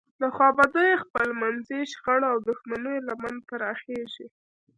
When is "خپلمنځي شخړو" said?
1.03-2.27